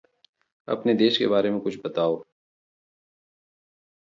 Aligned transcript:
अपने 0.67 0.93
देश 0.93 1.17
के 1.17 1.27
बारे 1.27 1.51
में 1.51 1.59
कुछ 1.59 1.77
बताओ। 1.85 2.23